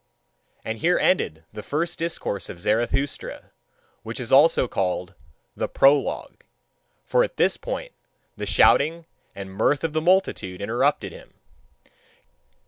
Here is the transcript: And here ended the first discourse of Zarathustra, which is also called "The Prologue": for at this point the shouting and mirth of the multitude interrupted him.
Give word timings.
And 0.65 0.79
here 0.79 0.97
ended 0.97 1.45
the 1.53 1.61
first 1.61 1.99
discourse 1.99 2.49
of 2.49 2.59
Zarathustra, 2.59 3.51
which 4.01 4.19
is 4.19 4.31
also 4.31 4.67
called 4.67 5.13
"The 5.55 5.67
Prologue": 5.67 6.43
for 7.05 7.23
at 7.23 7.37
this 7.37 7.55
point 7.55 7.91
the 8.35 8.47
shouting 8.47 9.05
and 9.35 9.53
mirth 9.53 9.83
of 9.83 9.93
the 9.93 10.01
multitude 10.01 10.59
interrupted 10.59 11.11
him. 11.11 11.35